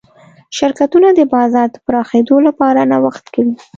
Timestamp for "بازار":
1.33-1.67